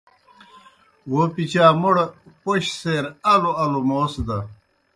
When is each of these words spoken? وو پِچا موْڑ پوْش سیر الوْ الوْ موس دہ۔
وو 1.11 1.21
پِچا 1.33 1.65
موْڑ 1.79 1.95
پوْش 2.41 2.63
سیر 2.81 3.05
الوْ 3.31 3.51
الوْ 3.63 3.81
موس 3.89 4.13
دہ۔ 4.27 4.37